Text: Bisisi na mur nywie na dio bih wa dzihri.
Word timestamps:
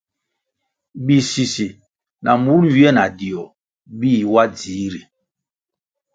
Bisisi 1.05 1.67
na 2.23 2.31
mur 2.43 2.61
nywie 2.67 2.89
na 2.97 3.05
dio 3.17 3.43
bih 3.97 4.23
wa 4.33 4.43
dzihri. 4.57 5.01